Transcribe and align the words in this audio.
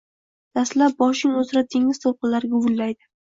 Dastlab 0.59 0.95
boshing 1.03 1.35
uzra 1.41 1.63
dengiz 1.75 2.01
to’lqinlari 2.07 2.51
guvillaydi. 2.57 3.01